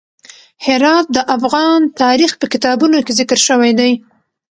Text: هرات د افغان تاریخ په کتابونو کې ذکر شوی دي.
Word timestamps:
هرات 0.65 1.05
د 1.15 1.17
افغان 1.35 1.81
تاریخ 2.01 2.31
په 2.41 2.45
کتابونو 2.53 2.97
کې 3.05 3.15
ذکر 3.19 3.39
شوی 3.47 3.71
دي. 3.79 3.91